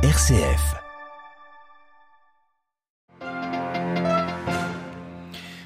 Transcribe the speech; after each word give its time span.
RCF. 0.00 0.76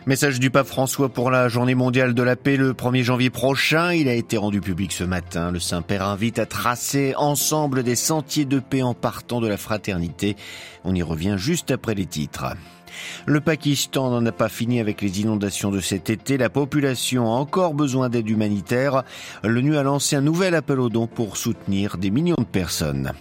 Message 0.07 0.41
du 0.41 0.49
pape 0.49 0.67
François 0.67 1.11
pour 1.11 1.31
la 1.31 1.51
journée 1.51 1.75
mondiale 1.75 2.15
de 2.15 2.23
la 2.23 2.35
paix 2.35 2.57
le 2.57 2.73
1er 2.73 3.03
janvier 3.03 3.29
prochain. 3.29 3.93
Il 3.93 4.09
a 4.09 4.15
été 4.15 4.39
rendu 4.39 4.63
public 4.63 4.93
ce 4.93 5.05
matin. 5.05 5.51
Le 5.51 5.61
Saint-Père 5.61 6.07
invite 6.07 6.39
à 6.39 6.47
tracer 6.47 7.13
ensemble 7.15 7.83
des 7.83 7.95
sentiers 7.95 8.47
de 8.47 8.59
paix 8.59 8.81
en 8.81 8.95
partant 8.95 9.43
de 9.43 9.49
la 9.49 9.59
fraternité. 9.59 10.35
On 10.85 10.95
y 10.95 11.03
revient 11.03 11.35
juste 11.37 11.71
après 11.71 11.95
les 11.95 12.07
titres. 12.07 12.57
Le 13.27 13.43
Pakistan 13.43 14.09
n'en 14.09 14.25
a 14.25 14.33
pas 14.33 14.49
fini 14.49 14.81
avec 14.81 15.03
les 15.03 15.21
inondations 15.21 15.71
de 15.71 15.81
cet 15.81 16.09
été. 16.09 16.39
La 16.39 16.49
population 16.49 17.27
a 17.27 17.37
encore 17.37 17.75
besoin 17.75 18.09
d'aide 18.09 18.31
humanitaire. 18.31 19.03
L'ONU 19.45 19.77
a 19.77 19.83
lancé 19.83 20.17
un 20.17 20.23
nouvel 20.23 20.55
appel 20.55 20.81
aux 20.81 20.89
dons 20.89 21.07
pour 21.07 21.37
soutenir 21.37 21.99
des 21.99 22.11
millions 22.11 22.37
de 22.39 22.45
personnes. 22.45 23.13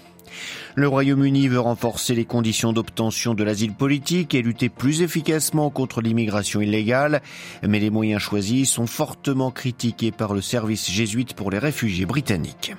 Le 0.76 0.88
Royaume-Uni 0.88 1.48
veut 1.48 1.60
renforcer 1.60 2.16
les 2.16 2.26
conditions 2.26 2.74
d'obtention 2.74 3.34
de 3.34 3.44
l'asile 3.44 3.74
politique 3.74 4.34
et 4.34 4.42
lutter 4.42 4.70
plus 4.70 5.02
efficacement 5.02 5.70
contre 5.70 6.02
l'immigration 6.02 6.62
illégale, 6.62 7.22
mais 7.68 7.80
les 7.80 7.90
moyens 7.90 8.22
choisis 8.22 8.70
sont 8.70 8.88
fortement 8.88 9.52
critiqués 9.52 10.12
par 10.12 10.34
le 10.34 10.42
service 10.42 10.90
jésuite 10.90 11.34
pour 11.34 11.52
les 11.52 11.60
réfugiés 11.60 12.06
britanniques. 12.06 12.74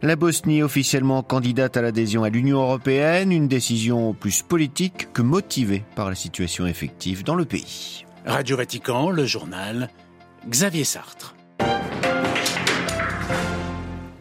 La 0.00 0.14
Bosnie 0.14 0.62
officiellement 0.62 1.22
candidate 1.22 1.76
à 1.76 1.82
l'adhésion 1.82 2.22
à 2.22 2.28
l'Union 2.28 2.60
européenne, 2.60 3.32
une 3.32 3.48
décision 3.48 4.14
plus 4.14 4.42
politique 4.42 5.12
que 5.12 5.22
motivée 5.22 5.82
par 5.96 6.08
la 6.08 6.14
situation 6.14 6.66
effective 6.66 7.24
dans 7.24 7.34
le 7.34 7.44
pays. 7.44 8.04
Radio 8.24 8.56
Vatican, 8.56 9.10
le 9.10 9.26
journal, 9.26 9.90
Xavier 10.48 10.84
Sartre. 10.84 11.34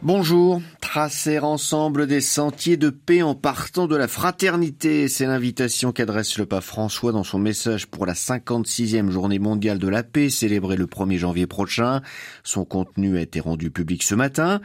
Bonjour. 0.02 0.62
Tracer 0.98 1.38
ensemble 1.38 2.08
des 2.08 2.22
sentiers 2.22 2.76
de 2.76 2.90
paix 2.90 3.22
en 3.22 3.36
partant 3.36 3.86
de 3.86 3.96
la 3.96 4.08
fraternité, 4.08 5.08
c'est 5.08 5.28
l'invitation 5.28 5.92
qu'adresse 5.92 6.40
le 6.40 6.48
pape 6.48 6.64
François 6.64 7.12
dans 7.12 7.24
son 7.24 7.38
message 7.38 7.86
pour 7.86 8.08
la 8.08 8.14
56e 8.14 9.12
journée 9.12 9.38
mondiale 9.38 9.78
de 9.78 9.88
la 9.88 10.02
paix 10.02 10.32
célébrée 10.32 10.76
le 10.76 10.88
1er 10.88 11.18
janvier 11.18 11.46
prochain. 11.46 12.02
Son 12.44 12.66
contenu 12.66 13.16
a 13.16 13.22
été 13.22 13.40
rendu 13.40 13.70
public 13.70 14.02
ce 14.02 14.16
matin. 14.16 14.60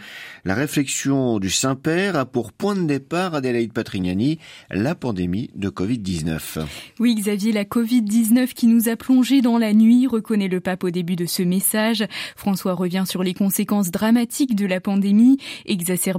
La 0.46 0.54
réflexion 0.54 1.38
du 1.38 1.50
Saint-Père 1.50 2.16
a 2.16 2.24
pour 2.24 2.52
point 2.52 2.76
de 2.76 2.86
départ, 2.86 3.34
Adélaïde 3.34 3.74
Patrignani, 3.74 4.38
la 4.70 4.94
pandémie 4.94 5.50
de 5.54 5.68
Covid-19. 5.68 6.64
Oui, 6.98 7.14
Xavier, 7.14 7.52
la 7.52 7.64
Covid-19 7.64 8.54
qui 8.54 8.68
nous 8.68 8.88
a 8.88 8.96
plongé 8.96 9.42
dans 9.42 9.58
la 9.58 9.74
nuit, 9.74 10.06
reconnaît 10.06 10.48
le 10.48 10.60
pape 10.60 10.84
au 10.84 10.90
début 10.90 11.16
de 11.16 11.26
ce 11.26 11.42
message. 11.42 12.06
François 12.36 12.72
revient 12.72 13.04
sur 13.06 13.22
les 13.22 13.34
conséquences 13.34 13.90
dramatiques 13.90 14.56
de 14.56 14.64
la 14.64 14.80
pandémie, 14.80 15.36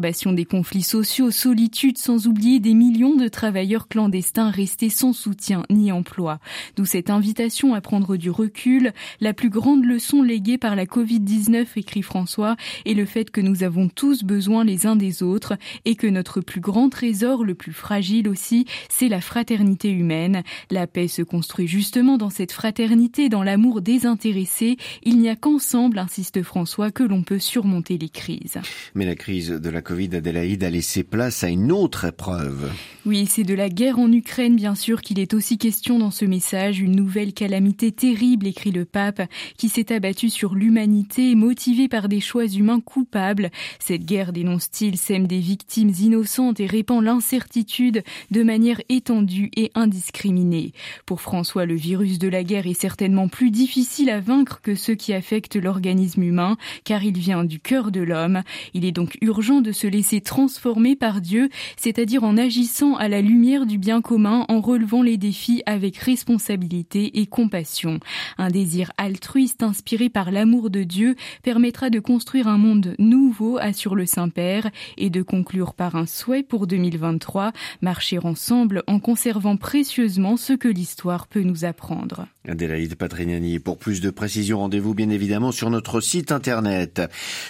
exacerbation 0.03 0.33
des 0.33 0.45
conflits 0.45 0.83
sociaux, 0.83 1.31
solitude, 1.31 1.97
sans 1.97 2.27
oublier 2.27 2.59
des 2.59 2.73
millions 2.73 3.15
de 3.15 3.27
travailleurs 3.29 3.87
clandestins 3.87 4.49
restés 4.49 4.89
sans 4.89 5.13
soutien 5.13 5.63
ni 5.69 5.91
emploi. 5.91 6.39
D'où 6.75 6.85
cette 6.85 7.09
invitation 7.09 7.73
à 7.73 7.79
prendre 7.79 8.17
du 8.17 8.29
recul. 8.29 8.91
La 9.21 9.33
plus 9.33 9.49
grande 9.49 9.85
leçon 9.85 10.21
léguée 10.21 10.57
par 10.57 10.75
la 10.75 10.85
Covid-19, 10.85 11.67
écrit 11.77 12.01
François, 12.01 12.57
est 12.85 12.93
le 12.93 13.05
fait 13.05 13.31
que 13.31 13.39
nous 13.39 13.63
avons 13.63 13.87
tous 13.87 14.23
besoin 14.23 14.65
les 14.65 14.85
uns 14.85 14.97
des 14.97 15.23
autres 15.23 15.53
et 15.85 15.95
que 15.95 16.07
notre 16.07 16.41
plus 16.41 16.61
grand 16.61 16.89
trésor, 16.89 17.45
le 17.45 17.55
plus 17.55 17.73
fragile 17.73 18.27
aussi, 18.27 18.65
c'est 18.89 19.07
la 19.07 19.21
fraternité 19.21 19.89
humaine. 19.89 20.43
La 20.69 20.85
paix 20.85 21.07
se 21.07 21.21
construit 21.21 21.67
justement 21.67 22.17
dans 22.17 22.29
cette 22.29 22.51
fraternité, 22.51 23.29
dans 23.29 23.43
l'amour 23.43 23.81
désintéressé. 23.81 24.77
Il 25.03 25.19
n'y 25.19 25.29
a 25.29 25.35
qu'ensemble, 25.35 25.99
insiste 25.99 26.43
François, 26.43 26.91
que 26.91 27.03
l'on 27.03 27.23
peut 27.23 27.39
surmonter 27.39 27.97
les 27.97 28.09
crises. 28.09 28.59
Mais 28.95 29.05
la 29.05 29.15
crise 29.15 29.49
de 29.49 29.69
la 29.69 29.81
Covid, 29.81 29.92
Adélaïde 29.94 30.63
a 30.63 30.69
laissé 30.69 31.03
place 31.03 31.44
à 31.44 31.49
une 31.49 31.72
autre 31.72 32.05
épreuve. 32.05 32.72
Oui, 33.05 33.25
c'est 33.30 33.44
de 33.44 33.53
la 33.53 33.67
guerre 33.67 34.00
en 34.00 34.09
Ukraine, 34.09 34.55
bien 34.55 34.75
sûr, 34.75 35.02
qu'il 35.02 35.19
est 35.19 35.33
aussi 35.33 35.58
question 35.58 36.00
dans 36.00 36.09
ce 36.09 36.23
message. 36.23 36.80
Une 36.80 36.95
nouvelle 36.95 37.33
calamité 37.33 37.91
terrible, 37.91 38.47
écrit 38.47 38.72
le 38.72 38.85
pape, 38.85 39.22
qui 39.57 39.67
s'est 39.67 39.94
abattue 39.94 40.29
sur 40.29 40.56
l'humanité, 40.56 41.35
motivée 41.35 41.90
par 41.90 42.07
des 42.07 42.22
choix 42.22 42.45
humains 42.45 42.79
coupables. 42.79 43.51
Cette 43.78 44.06
guerre, 44.06 44.31
dénonce-t-il, 44.31 44.97
sème 44.97 45.28
des 45.28 45.40
victimes 45.40 45.91
innocentes 46.00 46.62
et 46.62 46.66
répand 46.66 47.03
l'incertitude 47.03 48.03
de 48.31 48.41
manière 48.41 48.81
étendue 48.88 49.51
et 49.57 49.69
indiscriminée. 49.75 50.72
Pour 51.06 51.19
François, 51.19 51.66
le 51.66 51.75
virus 51.75 52.19
de 52.19 52.29
la 52.29 52.46
guerre 52.46 52.67
est 52.67 52.73
certainement 52.73 53.28
plus 53.28 53.51
difficile 53.51 54.09
à 54.09 54.22
vaincre 54.22 54.62
que 54.62 54.75
ceux 54.75 54.96
qui 54.96 55.12
affectent 55.13 55.57
l'organisme 55.57 56.23
humain, 56.23 56.56
car 56.85 57.03
il 57.03 57.17
vient 57.17 57.44
du 57.44 57.59
cœur 57.59 57.91
de 57.91 58.01
l'homme. 58.01 58.44
Il 58.73 58.85
est 58.85 58.94
donc 58.94 59.17
urgent 59.19 59.59
de 59.59 59.72
se 59.73 59.88
laisser 59.88 60.22
transformer 60.22 60.95
par 60.95 61.22
Dieu, 61.22 61.50
c'est-à-dire 61.78 62.23
en 62.23 62.38
agissant 62.38 62.95
à 62.95 63.07
la 63.07 63.22
lumière 63.22 63.66
du 63.66 63.78
bien 63.78 64.01
commun, 64.01 64.45
en 64.50 64.61
relevant 64.61 65.01
les 65.01 65.17
défis 65.17 65.61
avec 65.66 65.97
responsabilité 65.97 67.19
et 67.19 67.25
compassion. 67.25 68.00
Un 68.38 68.50
désir 68.50 68.91
altruiste 68.97 69.63
inspiré 69.63 70.09
par 70.09 70.31
l'amour 70.31 70.69
de 70.69 70.84
Dieu 70.84 71.16
permettra 71.41 71.89
de 71.89 72.00
construire 72.00 72.47
un 72.47 72.57
monde 72.57 72.95
nouveau, 73.00 73.57
assure 73.57 73.95
le 73.95 74.06
Saint-Père, 74.06 74.69
et 74.97 75.09
de 75.09 75.22
conclure 75.22 75.73
par 75.73 75.95
un 75.95 76.05
souhait 76.05 76.44
pour 76.44 76.67
2023, 76.67 77.51
marcher 77.81 78.19
ensemble 78.19 78.84
en 78.88 79.00
conservant 79.00 79.57
précieusement 79.57 80.38
ce 80.38 80.53
que 80.53 80.67
l'histoire 80.67 81.28
peut 81.28 81.41
nous 81.41 81.66
apprendre. 81.66 82.28
Adélaïde 82.45 82.95
Patrignani. 82.95 83.59
Pour 83.59 83.77
plus 83.77 84.01
de 84.01 84.09
précisions, 84.09 84.59
rendez-vous 84.59 84.93
bien 84.93 85.09
évidemment 85.09 85.53
sur 85.53 85.69
notre 85.69 86.01
site 86.01 86.29
internet. 86.29 87.01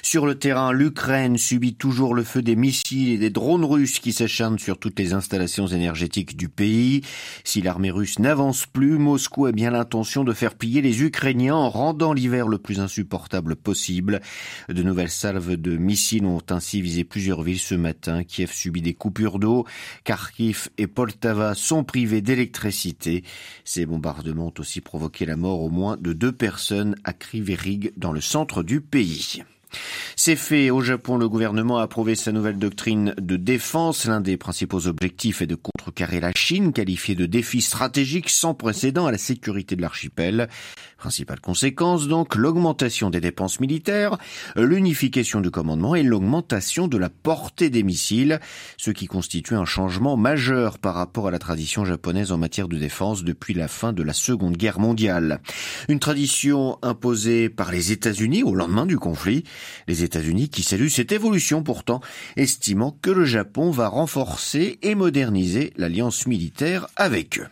Sur 0.03 0.27
le 0.27 0.35
terrain, 0.35 0.71
l'Ukraine 0.71 1.39
subit 1.39 1.73
toujours 1.73 2.13
le 2.13 2.23
feu 2.23 2.43
des 2.43 2.55
missiles 2.55 3.09
et 3.09 3.17
des 3.17 3.31
drones 3.31 3.65
russes 3.65 3.97
qui 3.99 4.13
s'acharnent 4.13 4.59
sur 4.59 4.77
toutes 4.77 4.99
les 4.99 5.13
installations 5.13 5.65
énergétiques 5.65 6.37
du 6.37 6.47
pays. 6.47 7.01
Si 7.43 7.63
l'armée 7.63 7.89
russe 7.89 8.19
n'avance 8.19 8.67
plus, 8.67 8.99
Moscou 8.99 9.47
a 9.47 9.51
bien 9.51 9.71
l'intention 9.71 10.23
de 10.23 10.31
faire 10.31 10.53
piller 10.53 10.83
les 10.83 11.01
Ukrainiens 11.01 11.55
en 11.55 11.71
rendant 11.71 12.13
l'hiver 12.13 12.47
le 12.47 12.59
plus 12.59 12.79
insupportable 12.79 13.55
possible. 13.55 14.21
De 14.69 14.83
nouvelles 14.83 15.09
salves 15.09 15.57
de 15.57 15.75
missiles 15.75 16.25
ont 16.25 16.43
ainsi 16.51 16.83
visé 16.83 17.03
plusieurs 17.03 17.41
villes 17.41 17.57
ce 17.57 17.73
matin. 17.73 18.23
Kiev 18.23 18.51
subit 18.51 18.83
des 18.83 18.93
coupures 18.93 19.39
d'eau. 19.39 19.65
Kharkiv 20.03 20.69
et 20.77 20.85
Poltava 20.85 21.55
sont 21.55 21.83
privés 21.83 22.21
d'électricité. 22.21 23.23
Ces 23.65 23.87
bombardements 23.87 24.47
ont 24.47 24.59
aussi 24.59 24.81
provoqué 24.83 25.25
la 25.25 25.35
mort 25.35 25.61
au 25.61 25.69
moins 25.69 25.97
de 25.97 26.13
deux 26.13 26.31
personnes 26.31 26.95
à 27.03 27.13
Kriverig 27.13 27.94
dans 27.97 28.11
le 28.11 28.21
centre 28.21 28.63
du 28.63 28.81
pays. 28.81 29.44
C'est 30.16 30.35
fait. 30.35 30.69
Au 30.69 30.81
Japon, 30.81 31.17
le 31.17 31.28
gouvernement 31.28 31.79
a 31.79 31.84
approuvé 31.84 32.16
sa 32.16 32.31
nouvelle 32.31 32.57
doctrine 32.57 33.13
de 33.17 33.38
défense. 33.38 34.06
L'un 34.06 34.22
des 34.22 34.38
principaux 34.38 34.88
objectifs 34.88 35.41
est 35.41 35.47
de 35.47 35.56
contrecarrer 35.56 36.19
la 36.19 36.31
Chine, 36.35 36.73
qualifiée 36.73 37.16
de 37.16 37.25
défi 37.25 37.61
stratégique 37.61 38.29
sans 38.29 38.53
précédent 38.53 39.06
à 39.06 39.11
la 39.11 39.17
sécurité 39.17 39.75
de 39.75 39.81
l'archipel. 39.81 40.50
Principale 40.97 41.41
conséquence, 41.41 42.07
donc, 42.07 42.35
l'augmentation 42.35 43.09
des 43.09 43.19
dépenses 43.19 43.59
militaires, 43.59 44.17
l'unification 44.56 45.41
du 45.41 45.51
commandement 45.51 45.95
et 45.95 46.03
l'augmentation 46.03 46.88
de 46.88 46.97
la 46.97 47.09
portée 47.09 47.69
des 47.69 47.84
missiles, 47.84 48.40
ce 48.78 48.91
qui 48.91 49.07
constitue 49.07 49.55
un 49.55 49.66
changement 49.66 50.16
majeur 50.16 50.78
par 50.78 50.95
rapport 50.95 51.28
à 51.28 51.31
la 51.31 51.40
tradition 51.40 51.84
japonaise 51.84 52.31
en 52.31 52.38
matière 52.38 52.69
de 52.69 52.78
défense 52.78 53.23
depuis 53.23 53.53
la 53.53 53.67
fin 53.67 53.91
de 53.91 54.03
la 54.03 54.13
Seconde 54.13 54.55
Guerre 54.55 54.79
mondiale. 54.79 55.41
Une 55.90 56.00
tradition 56.00 56.78
imposée 56.81 57.50
par 57.50 57.72
les 57.72 57.91
États-Unis 57.91 58.44
au 58.44 58.55
lendemain 58.55 58.85
du 58.85 58.97
conflit. 58.97 59.44
Les 59.88 60.03
États-Unis 60.03 60.50
qui 60.50 60.63
saluent 60.63 60.90
cette 60.90 61.12
évolution 61.12 61.63
pourtant, 61.63 62.01
estimant 62.35 62.97
que 63.01 63.12
le 63.12 63.25
Japon 63.25 63.72
va 63.72 63.88
renforcer 63.88 64.79
et 64.81 64.96
moderniser 64.96 65.74
l'alliance 65.78 66.28
militaire 66.28 66.88
avec 66.96 67.40
eux. 67.40 67.47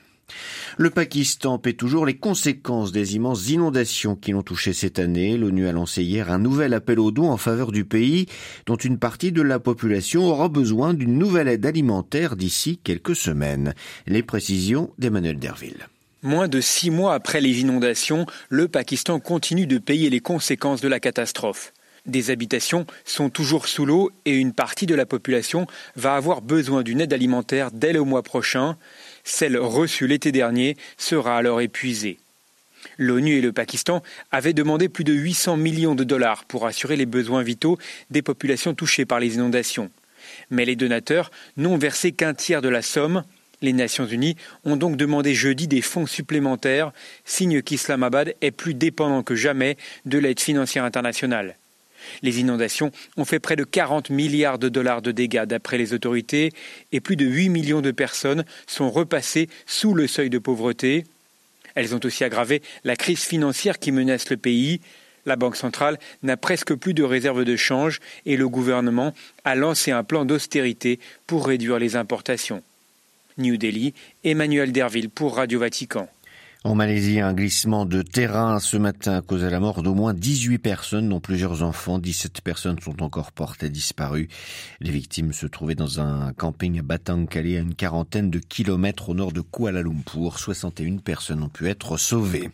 Le 0.78 0.90
Pakistan 0.90 1.58
paie 1.58 1.74
toujours 1.74 2.06
les 2.06 2.18
conséquences 2.18 2.92
des 2.92 3.16
immenses 3.16 3.50
inondations 3.50 4.16
qui 4.16 4.32
l'ont 4.32 4.44
touché 4.44 4.74
cette 4.74 5.00
année. 5.00 5.38
L'ONU 5.38 5.68
a 5.68 5.72
lancé 5.72 6.04
hier 6.04 6.32
un 6.32 6.40
nouvel 6.40 6.74
appel 6.74 7.00
aux 7.00 7.12
dons 7.12 7.30
en 7.30 7.38
faveur 7.38 7.72
du 7.72 7.86
pays, 7.86 8.28
dont 8.66 8.78
une 8.78 8.98
partie 8.98 9.32
de 9.32 9.42
la 9.42 9.60
population 9.60 10.26
aura 10.26 10.48
besoin 10.48 10.94
d'une 10.94 11.18
nouvelle 11.18 11.48
aide 11.48 11.66
alimentaire 11.66 12.36
d'ici 12.36 12.80
quelques 12.84 13.16
semaines. 13.16 13.74
Les 14.08 14.24
précisions 14.24 14.92
d'Emmanuel 14.98 15.40
Derville. 15.40 15.88
Moins 16.24 16.48
de 16.48 16.62
six 16.62 16.92
mois 16.92 17.16
après 17.16 17.42
les 17.42 17.62
inondations, 17.62 18.26
le 18.50 18.68
Pakistan 18.68 19.20
continue 19.20 19.66
de 19.66 19.80
payer 19.80 20.10
les 20.10 20.20
conséquences 20.20 20.82
de 20.82 20.88
la 20.88 21.00
catastrophe. 21.00 21.74
Des 22.08 22.32
habitations 22.32 22.88
sont 23.06 23.30
toujours 23.30 23.68
sous 23.68 23.86
l'eau 23.86 24.12
et 24.26 24.36
une 24.36 24.54
partie 24.54 24.88
de 24.88 24.96
la 24.96 25.06
population 25.06 25.68
va 25.96 26.16
avoir 26.16 26.42
besoin 26.42 26.82
d'une 26.82 27.00
aide 27.00 27.14
alimentaire 27.14 27.70
dès 27.72 27.94
le 27.94 28.04
mois 28.04 28.24
prochain. 28.24 28.76
Celle 29.24 29.58
reçue 29.58 30.08
l'été 30.08 30.32
dernier 30.32 30.78
sera 30.98 31.38
alors 31.38 31.62
épuisée. 31.62 32.18
L'ONU 32.98 33.38
et 33.38 33.42
le 33.42 33.52
Pakistan 33.52 34.02
avaient 34.32 34.54
demandé 34.54 34.90
plus 34.90 35.04
de 35.04 35.14
800 35.14 35.58
millions 35.58 35.94
de 35.94 36.04
dollars 36.04 36.46
pour 36.46 36.66
assurer 36.66 36.96
les 36.96 37.06
besoins 37.06 37.44
vitaux 37.44 37.78
des 38.10 38.24
populations 38.24 38.74
touchées 38.74 39.06
par 39.06 39.20
les 39.20 39.36
inondations. 39.36 39.92
Mais 40.50 40.66
les 40.66 40.76
donateurs 40.76 41.30
n'ont 41.58 41.78
versé 41.78 42.12
qu'un 42.14 42.34
tiers 42.34 42.64
de 42.64 42.70
la 42.70 42.82
somme. 42.82 43.24
Les 43.62 43.74
Nations 43.74 44.08
Unies 44.08 44.38
ont 44.64 44.76
donc 44.76 44.98
demandé 44.98 45.36
jeudi 45.36 45.68
des 45.68 45.82
fonds 45.82 46.08
supplémentaires, 46.08 46.92
signe 47.26 47.62
qu'Islamabad 47.62 48.34
est 48.42 48.50
plus 48.50 48.74
dépendant 48.74 49.22
que 49.22 49.36
jamais 49.36 49.78
de 50.06 50.18
l'aide 50.18 50.40
financière 50.40 50.84
internationale. 50.84 51.58
Les 52.22 52.40
inondations 52.40 52.92
ont 53.18 53.26
fait 53.26 53.40
près 53.40 53.56
de 53.56 53.64
40 53.64 54.10
milliards 54.10 54.60
de 54.60 54.70
dollars 54.70 55.02
de 55.02 55.12
dégâts 55.12 55.46
d'après 55.46 55.78
les 55.78 55.94
autorités 55.94 56.52
et 56.92 57.00
plus 57.00 57.16
de 57.16 57.26
8 57.26 57.50
millions 57.50 57.82
de 57.82 57.92
personnes 57.92 58.46
sont 58.68 58.90
repassées 58.90 59.50
sous 59.66 59.94
le 59.94 60.08
seuil 60.08 60.30
de 60.30 60.40
pauvreté. 60.40 61.06
Elles 61.76 61.96
ont 61.96 62.00
aussi 62.04 62.24
aggravé 62.24 62.62
la 62.84 62.96
crise 62.96 63.24
financière 63.24 63.80
qui 63.80 63.92
menace 63.92 64.30
le 64.30 64.38
pays. 64.38 64.82
La 65.26 65.36
Banque 65.36 65.56
centrale 65.56 66.00
n'a 66.24 66.38
presque 66.38 66.74
plus 66.74 66.94
de 66.94 67.04
réserves 67.04 67.46
de 67.46 67.56
change 67.56 68.00
et 68.26 68.38
le 68.38 68.50
gouvernement 68.50 69.14
a 69.46 69.56
lancé 69.56 69.92
un 69.92 70.04
plan 70.04 70.26
d'austérité 70.26 71.00
pour 71.28 71.48
réduire 71.48 71.80
les 71.80 71.96
importations. 71.96 72.64
New 73.38 73.58
Delhi, 73.58 73.94
Emmanuel 74.24 74.72
Derville 74.72 75.10
pour 75.10 75.36
Radio 75.36 75.60
Vatican. 75.60 76.10
En 76.64 76.76
Malaisie, 76.76 77.20
un 77.20 77.34
glissement 77.34 77.86
de 77.88 78.04
terrain 78.04 78.60
ce 78.60 78.78
matin 78.78 79.18
a 79.18 79.22
causé 79.24 79.50
la 79.50 79.60
mort 79.60 79.82
d'au 79.82 79.96
moins 79.96 80.14
18 80.14 80.60
personnes, 80.60 81.10
dont 81.10 81.20
plusieurs 81.20 81.64
enfants. 81.64 81.98
17 81.98 82.42
personnes 82.42 82.80
sont 82.80 83.02
encore 83.02 83.32
portées 83.32 83.72
disparues. 83.72 84.28
Les 84.80 84.92
victimes 84.92 85.34
se 85.34 85.48
trouvaient 85.48 85.74
dans 85.74 86.00
un 86.00 86.34
camping 86.34 86.78
à 86.78 86.84
Batang 86.84 87.26
Kali, 87.26 87.58
à 87.58 87.62
une 87.62 87.74
quarantaine 87.74 88.30
de 88.30 88.38
kilomètres 88.38 89.10
au 89.10 89.16
nord 89.16 89.32
de 89.32 89.42
Kuala 89.42 89.82
Lumpur. 89.82 90.38
61 90.38 90.98
personnes 90.98 91.42
ont 91.42 91.50
pu 91.50 91.68
être 91.68 91.98
sauvées. 91.98 92.52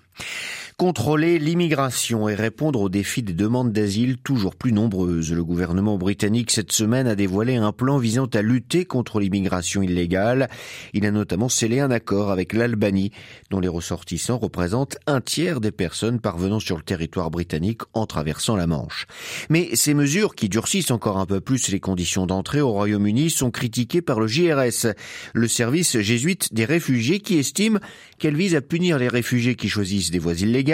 Contrôler 0.80 1.40
l'immigration 1.40 2.30
et 2.30 2.36
répondre 2.36 2.80
aux 2.82 2.88
défis 2.88 3.24
des 3.24 3.34
demandes 3.34 3.74
d'asile 3.74 4.18
toujours 4.18 4.56
plus 4.56 4.72
nombreuses. 4.72 5.34
Le 5.34 5.44
gouvernement 5.44 5.98
britannique 5.98 6.52
cette 6.52 6.72
semaine 6.72 7.08
a 7.08 7.16
dévoilé 7.16 7.56
un 7.56 7.72
plan 7.72 7.98
visant 7.98 8.28
à 8.28 8.44
lutter 8.44 8.86
contre 8.86 9.20
l'immigration 9.20 9.82
illégale. 9.82 10.52
Il 10.94 11.08
a 11.08 11.10
notamment 11.10 11.50
scellé 11.50 11.80
un 11.80 11.90
accord 11.90 12.30
avec 12.30 12.54
l'Albanie, 12.54 13.12
dont 13.50 13.60
les 13.60 13.68
ressortissants 13.68 14.38
représentent 14.38 15.00
un 15.08 15.20
tiers 15.20 15.62
des 15.62 15.72
personnes 15.72 16.20
parvenant 16.20 16.60
sur 16.60 16.78
le 16.78 16.84
territoire 16.84 17.32
britannique 17.32 17.82
en 17.96 18.06
traversant 18.06 18.56
la 18.56 18.68
Manche. 18.68 19.08
Mais 19.50 19.70
ces 19.74 19.96
mesures, 19.96 20.36
qui 20.36 20.48
durcissent 20.48 20.92
encore 20.92 21.18
un 21.18 21.26
peu 21.26 21.42
plus 21.42 21.70
les 21.70 21.80
conditions 21.80 22.28
d'entrée 22.28 22.62
au 22.62 22.70
Royaume-Uni, 22.70 23.32
sont 23.32 23.50
critiquées 23.50 24.04
par 24.04 24.20
le 24.20 24.28
JRS, 24.28 24.94
le 25.34 25.48
service 25.48 26.00
jésuite 26.02 26.54
des 26.54 26.66
réfugiés, 26.66 27.20
qui 27.20 27.40
estime 27.40 27.80
qu'elles 28.20 28.36
visent 28.36 28.56
à 28.56 28.62
punir 28.62 29.00
les 29.00 29.08
réfugiés 29.08 29.56
qui 29.56 29.70
choisissent 29.70 30.12
des 30.12 30.20
voies 30.20 30.34
illégales, 30.34 30.67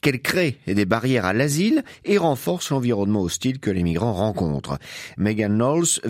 qu'elle 0.00 0.22
crée 0.22 0.58
des 0.66 0.84
barrières 0.84 1.24
à 1.24 1.32
l'asile 1.32 1.84
et 2.04 2.18
renforce 2.18 2.70
l'environnement 2.70 3.22
hostile 3.22 3.58
que 3.58 3.70
les 3.70 3.82
migrants 3.82 4.14
rencontrent. 4.14 4.78
Megan 5.16 5.52
Knowles, 5.52 6.00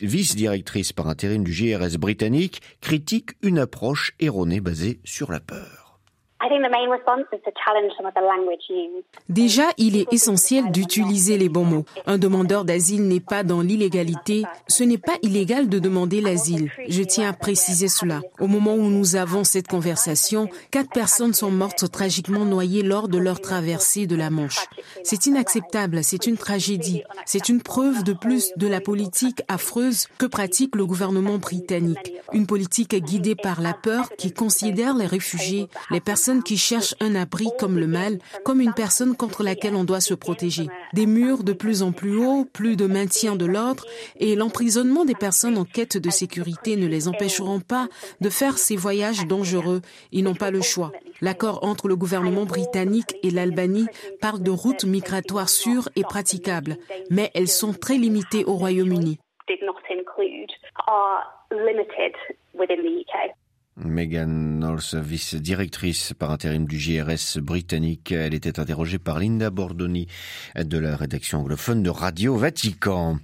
vice-directrice 0.00 0.92
par 0.92 1.08
intérim 1.08 1.44
du 1.44 1.52
GRS 1.52 1.96
britannique, 1.96 2.62
critique 2.80 3.32
une 3.42 3.58
approche 3.58 4.12
erronée 4.20 4.60
basée 4.60 5.00
sur 5.04 5.32
la 5.32 5.40
peur. 5.40 5.83
Déjà, 9.28 9.64
il 9.78 9.96
est 9.96 10.12
essentiel 10.12 10.70
d'utiliser 10.70 11.38
les 11.38 11.48
bons 11.48 11.64
mots. 11.64 11.84
Un 12.06 12.18
demandeur 12.18 12.64
d'asile 12.64 13.08
n'est 13.08 13.20
pas 13.20 13.42
dans 13.42 13.60
l'illégalité. 13.60 14.42
Ce 14.68 14.84
n'est 14.84 14.98
pas 14.98 15.14
illégal 15.22 15.68
de 15.68 15.78
demander 15.78 16.20
l'asile. 16.20 16.70
Je 16.88 17.02
tiens 17.02 17.30
à 17.30 17.32
préciser 17.32 17.88
cela. 17.88 18.20
Au 18.40 18.46
moment 18.46 18.74
où 18.74 18.90
nous 18.90 19.16
avons 19.16 19.44
cette 19.44 19.68
conversation, 19.68 20.48
quatre 20.70 20.90
personnes 20.90 21.32
sont 21.32 21.50
mortes 21.50 21.90
tragiquement 21.90 22.44
noyées 22.44 22.82
lors 22.82 23.08
de 23.08 23.18
leur 23.18 23.40
traversée 23.40 24.06
de 24.06 24.16
la 24.16 24.30
Manche. 24.30 24.66
C'est 25.02 25.26
inacceptable, 25.26 26.04
c'est 26.04 26.26
une 26.26 26.36
tragédie. 26.36 27.02
C'est 27.24 27.48
une 27.48 27.62
preuve 27.62 28.04
de 28.04 28.12
plus 28.12 28.52
de 28.56 28.66
la 28.66 28.80
politique 28.80 29.42
affreuse 29.48 30.08
que 30.18 30.26
pratique 30.26 30.76
le 30.76 30.84
gouvernement 30.84 31.38
britannique. 31.38 32.12
Une 32.32 32.46
politique 32.46 32.94
guidée 32.94 33.34
par 33.34 33.60
la 33.60 33.72
peur 33.72 34.10
qui 34.18 34.32
considère 34.32 34.94
les 34.94 35.06
réfugiés, 35.06 35.68
les 35.90 36.00
personnes 36.00 36.33
qui 36.42 36.56
cherchent 36.56 36.94
un 37.00 37.14
abri 37.14 37.48
comme 37.58 37.78
le 37.78 37.86
mal, 37.86 38.18
comme 38.44 38.60
une 38.60 38.74
personne 38.74 39.16
contre 39.16 39.42
laquelle 39.42 39.74
on 39.74 39.84
doit 39.84 40.00
se 40.00 40.14
protéger. 40.14 40.66
Des 40.92 41.06
murs 41.06 41.44
de 41.44 41.52
plus 41.52 41.82
en 41.82 41.92
plus 41.92 42.16
hauts, 42.16 42.44
plus 42.44 42.76
de 42.76 42.86
maintien 42.86 43.36
de 43.36 43.46
l'ordre 43.46 43.84
et 44.18 44.36
l'emprisonnement 44.36 45.04
des 45.04 45.14
personnes 45.14 45.58
en 45.58 45.64
quête 45.64 45.96
de 45.96 46.10
sécurité 46.10 46.76
ne 46.76 46.86
les 46.86 47.08
empêcheront 47.08 47.60
pas 47.60 47.88
de 48.20 48.30
faire 48.30 48.58
ces 48.58 48.76
voyages 48.76 49.26
dangereux. 49.26 49.82
Ils 50.12 50.24
n'ont 50.24 50.34
pas 50.34 50.50
le 50.50 50.62
choix. 50.62 50.92
L'accord 51.20 51.64
entre 51.64 51.88
le 51.88 51.96
gouvernement 51.96 52.44
britannique 52.44 53.16
et 53.22 53.30
l'Albanie 53.30 53.86
parle 54.20 54.42
de 54.42 54.50
routes 54.50 54.84
migratoires 54.84 55.48
sûres 55.48 55.88
et 55.96 56.02
praticables, 56.02 56.76
mais 57.10 57.30
elles 57.34 57.48
sont 57.48 57.72
très 57.72 57.94
limitées 57.94 58.44
au 58.44 58.54
Royaume-Uni. 58.54 59.18
Megan 63.84 64.58
Knowles, 64.58 65.02
vice-directrice 65.02 66.14
par 66.18 66.30
intérim 66.30 66.66
du 66.66 66.78
JRS 66.78 67.38
britannique. 67.40 68.12
Elle 68.12 68.32
était 68.32 68.58
interrogée 68.58 68.98
par 68.98 69.18
Linda 69.18 69.50
Bordoni 69.50 70.06
de 70.56 70.78
la 70.78 70.96
rédaction 70.96 71.40
anglophone 71.40 71.82
de 71.82 71.90
Radio 71.90 72.36
Vatican. 72.36 73.18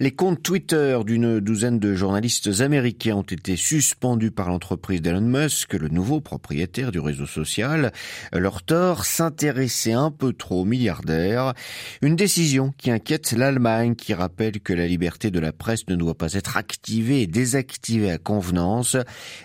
Les 0.00 0.12
comptes 0.12 0.42
Twitter 0.42 0.98
d'une 1.04 1.40
douzaine 1.40 1.78
de 1.78 1.94
journalistes 1.94 2.60
américains 2.60 3.16
ont 3.16 3.22
été 3.22 3.56
suspendus 3.56 4.30
par 4.30 4.48
l'entreprise 4.48 5.02
d'Elon 5.02 5.20
Musk, 5.20 5.74
le 5.74 5.88
nouveau 5.88 6.20
propriétaire 6.20 6.92
du 6.92 6.98
réseau 6.98 7.26
social. 7.26 7.92
Leur 8.32 8.62
tort, 8.62 9.04
s'intéresser 9.04 9.92
un 9.92 10.10
peu 10.10 10.32
trop 10.32 10.62
aux 10.62 10.64
milliardaires. 10.64 11.52
Une 12.00 12.16
décision 12.16 12.72
qui 12.78 12.90
inquiète 12.90 13.32
l'Allemagne, 13.32 13.94
qui 13.94 14.14
rappelle 14.14 14.60
que 14.60 14.72
la 14.72 14.86
liberté 14.86 15.30
de 15.30 15.40
la 15.40 15.52
presse 15.52 15.86
ne 15.88 15.96
doit 15.96 16.16
pas 16.16 16.32
être 16.32 16.56
activée 16.56 17.22
et 17.22 17.26
désactivée 17.26 18.10
à 18.10 18.18
convenance. 18.18 18.96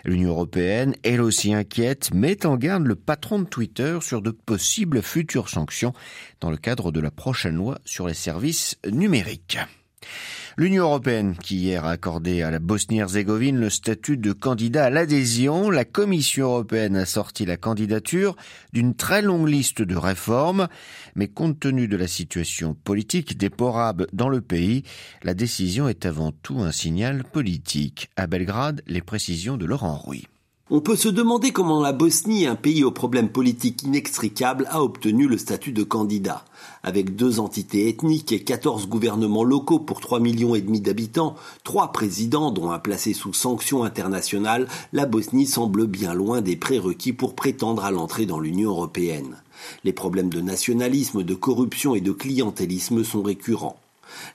L'Union 0.06 0.30
européenne 0.30 0.61
elle 1.04 1.22
aussi 1.22 1.54
inquiète, 1.54 2.14
met 2.14 2.46
en 2.46 2.58
garde 2.58 2.86
le 2.86 2.96
patron 2.96 3.40
de 3.40 3.46
Twitter 3.46 4.00
sur 4.02 4.22
de 4.22 4.32
possibles 4.32 5.02
futures 5.02 5.50
sanctions 5.50 5.94
dans 6.40 6.50
le 6.50 6.58
cadre 6.58 6.92
de 6.92 7.00
la 7.00 7.12
prochaine 7.12 7.56
loi 7.56 7.80
sur 7.86 8.08
les 8.08 8.14
services 8.14 8.78
numériques. 8.90 9.60
L'Union 10.58 10.84
européenne, 10.84 11.36
qui 11.42 11.58
hier 11.58 11.86
a 11.86 11.92
accordé 11.92 12.42
à 12.42 12.52
la 12.52 12.60
Bosnie-Herzégovine 12.60 13.58
le 13.58 13.70
statut 13.70 14.18
de 14.18 14.34
candidat 14.34 14.86
à 14.86 14.90
l'adhésion, 14.90 15.70
la 15.70 15.86
Commission 15.86 16.48
européenne 16.48 16.98
a 16.98 17.06
sorti 17.06 17.46
la 17.46 17.56
candidature 17.56 18.36
d'une 18.74 18.94
très 18.94 19.22
longue 19.22 19.48
liste 19.48 19.82
de 19.82 19.96
réformes, 19.96 20.68
mais 21.16 21.30
compte 21.30 21.60
tenu 21.60 21.88
de 21.88 21.96
la 21.96 22.08
situation 22.08 22.74
politique 22.74 23.38
déplorable 23.38 24.08
dans 24.12 24.30
le 24.30 24.42
pays, 24.42 24.84
la 25.24 25.34
décision 25.34 25.88
est 25.88 26.06
avant 26.06 26.34
tout 26.34 26.60
un 26.60 26.74
signal 26.74 27.24
politique. 27.24 28.10
À 28.18 28.28
Belgrade, 28.28 28.82
les 28.88 29.02
précisions 29.02 29.56
de 29.56 29.66
Laurent 29.66 29.96
Rouy. 29.96 30.28
On 30.74 30.80
peut 30.80 30.96
se 30.96 31.10
demander 31.10 31.52
comment 31.52 31.82
la 31.82 31.92
Bosnie, 31.92 32.46
un 32.46 32.56
pays 32.56 32.86
aux 32.86 32.92
problèmes 32.92 33.28
politiques 33.28 33.84
inextricables, 33.84 34.68
a 34.70 34.82
obtenu 34.82 35.28
le 35.28 35.38
statut 35.38 35.74
de 35.74 35.84
candidat. 35.84 36.46
Avec 36.82 37.18
deux 37.18 37.42
entités 37.42 37.90
ethniques 37.90 38.32
et 38.32 38.42
14 38.42 38.88
gouvernements 38.88 39.44
locaux 39.44 39.80
pour 39.80 40.00
3 40.00 40.22
millions 40.22 40.56
et 40.56 40.62
demi 40.62 40.80
d'habitants, 40.80 41.36
trois 41.66 41.92
présidents 41.92 42.52
dont 42.52 42.72
un 42.72 42.80
placé 42.80 43.12
sous 43.12 43.34
sanction 43.34 43.84
internationale, 43.84 44.70
la 44.94 45.06
Bosnie 45.06 45.46
semble 45.46 45.88
bien 45.88 46.14
loin 46.14 46.40
des 46.40 46.56
prérequis 46.56 47.12
pour 47.12 47.36
prétendre 47.36 47.84
à 47.84 47.92
l'entrée 47.92 48.26
dans 48.26 48.40
l'Union 48.40 48.70
européenne. 48.70 49.44
Les 49.84 49.92
problèmes 49.92 50.30
de 50.30 50.40
nationalisme, 50.40 51.24
de 51.24 51.36
corruption 51.36 51.96
et 51.96 52.02
de 52.02 52.14
clientélisme 52.14 53.04
sont 53.04 53.24
récurrents. 53.24 53.78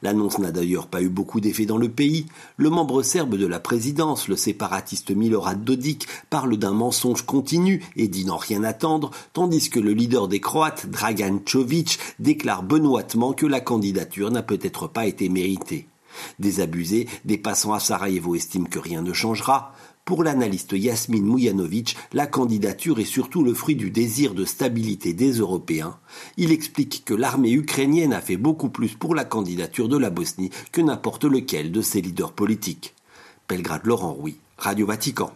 L'annonce 0.02 0.38
n'a 0.38 0.52
d'ailleurs 0.52 0.86
pas 0.86 1.02
eu 1.02 1.08
beaucoup 1.08 1.40
d'effet 1.40 1.66
dans 1.66 1.76
le 1.76 1.88
pays. 1.88 2.26
Le 2.56 2.70
membre 2.70 3.02
serbe 3.02 3.36
de 3.36 3.46
la 3.46 3.60
présidence, 3.60 4.28
le 4.28 4.36
séparatiste 4.36 5.10
Milorad 5.10 5.64
Dodik, 5.64 6.06
parle 6.30 6.56
d'un 6.56 6.72
mensonge 6.72 7.22
continu 7.22 7.84
et 7.96 8.08
dit 8.08 8.24
n'en 8.24 8.36
rien 8.36 8.64
attendre, 8.64 9.10
tandis 9.32 9.70
que 9.70 9.80
le 9.80 9.92
leader 9.92 10.28
des 10.28 10.40
Croates, 10.40 10.88
Dragan 10.90 11.38
Čović, 11.44 11.98
déclare 12.18 12.62
benoîtement 12.62 13.32
que 13.32 13.46
la 13.46 13.60
candidature 13.60 14.30
n'a 14.30 14.42
peut-être 14.42 14.88
pas 14.88 15.06
été 15.06 15.28
méritée. 15.28 15.88
Désabusés, 16.38 17.08
des 17.24 17.38
passants 17.38 17.72
à 17.72 17.80
Sarajevo 17.80 18.34
estiment 18.34 18.66
que 18.66 18.78
rien 18.78 19.02
ne 19.02 19.12
changera. 19.12 19.74
Pour 20.04 20.22
l'analyste 20.22 20.72
Yasmin 20.72 21.22
Mujanovic, 21.22 21.96
la 22.12 22.28
candidature 22.28 23.00
est 23.00 23.04
surtout 23.04 23.42
le 23.42 23.54
fruit 23.54 23.74
du 23.74 23.90
désir 23.90 24.34
de 24.34 24.44
stabilité 24.44 25.12
des 25.12 25.32
Européens. 25.32 25.98
Il 26.36 26.52
explique 26.52 27.04
que 27.04 27.14
l'armée 27.14 27.52
ukrainienne 27.52 28.12
a 28.12 28.20
fait 28.20 28.36
beaucoup 28.36 28.68
plus 28.68 28.94
pour 28.94 29.16
la 29.16 29.24
candidature 29.24 29.88
de 29.88 29.98
la 29.98 30.10
Bosnie 30.10 30.50
que 30.70 30.80
n'importe 30.80 31.24
lequel 31.24 31.72
de 31.72 31.82
ses 31.82 32.00
leaders 32.00 32.32
politiques. 32.32 32.94
Belgrade 33.48 33.84
Laurent 33.84 34.12
Rouy, 34.12 34.36
Radio 34.58 34.86
Vatican. 34.86 35.32